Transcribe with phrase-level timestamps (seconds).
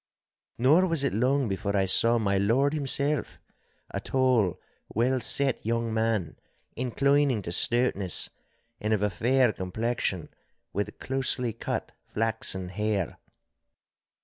[0.57, 3.37] Nor was it long before I saw my lord himself,
[3.91, 6.37] a tall, well set young man,
[6.75, 8.31] inclining to stoutness,
[8.79, 10.29] and of a fair complexion
[10.73, 13.19] with closely cut flaxen hair.